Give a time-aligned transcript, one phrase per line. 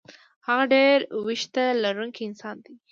[0.47, 2.73] هغه ډېر وېښته لرونکی انسان دی.